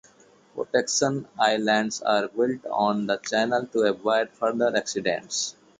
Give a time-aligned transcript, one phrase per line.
[0.55, 5.55] Protection islands are built on the channel to avoid further accidents.